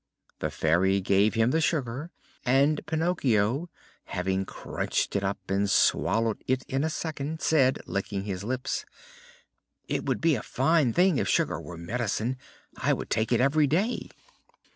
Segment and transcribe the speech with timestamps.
[0.39, 2.09] The Fairy gave him the sugar
[2.43, 3.69] and Pinocchio,
[4.05, 8.83] having crunched it up and swallowed it in a second, said, licking his lips:
[9.87, 12.37] "It would be a fine thing if sugar were medicine!
[12.75, 14.09] I would take it every day."